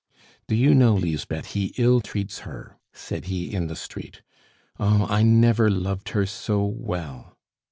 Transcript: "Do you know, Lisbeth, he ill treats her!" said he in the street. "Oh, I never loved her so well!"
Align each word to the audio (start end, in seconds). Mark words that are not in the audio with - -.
"Do 0.47 0.55
you 0.55 0.73
know, 0.73 0.95
Lisbeth, 0.95 1.51
he 1.53 1.75
ill 1.77 2.01
treats 2.01 2.39
her!" 2.39 2.79
said 2.91 3.25
he 3.25 3.53
in 3.53 3.67
the 3.67 3.75
street. 3.75 4.23
"Oh, 4.79 5.05
I 5.07 5.21
never 5.21 5.69
loved 5.69 6.09
her 6.09 6.25
so 6.25 6.65
well!" 6.65 7.37